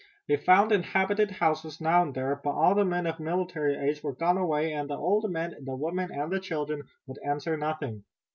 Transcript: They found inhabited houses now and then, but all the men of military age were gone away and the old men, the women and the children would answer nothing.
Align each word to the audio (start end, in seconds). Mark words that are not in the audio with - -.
They 0.27 0.35
found 0.35 0.71
inhabited 0.71 1.29
houses 1.29 1.79
now 1.79 2.01
and 2.01 2.11
then, 2.11 2.37
but 2.43 2.49
all 2.49 2.73
the 2.73 2.83
men 2.83 3.05
of 3.05 3.19
military 3.19 3.75
age 3.77 4.01
were 4.01 4.15
gone 4.15 4.35
away 4.39 4.73
and 4.73 4.89
the 4.89 4.97
old 4.97 5.29
men, 5.29 5.55
the 5.63 5.75
women 5.75 6.09
and 6.11 6.31
the 6.31 6.39
children 6.39 6.85
would 7.05 7.19
answer 7.23 7.55
nothing. 7.55 8.03